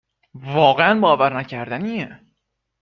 [0.33, 2.19] واقعا باورنکردنیه